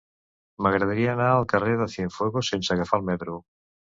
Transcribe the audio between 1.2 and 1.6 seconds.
al